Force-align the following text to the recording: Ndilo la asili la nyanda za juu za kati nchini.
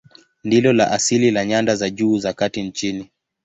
Ndilo 0.43 0.73
la 0.73 0.91
asili 0.91 1.31
la 1.31 1.45
nyanda 1.45 1.75
za 1.75 1.89
juu 1.89 2.17
za 2.17 2.33
kati 2.33 2.61
nchini. 2.63 3.09